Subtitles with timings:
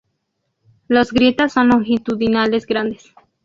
[0.87, 3.13] Los grietas son longitudinales grandes.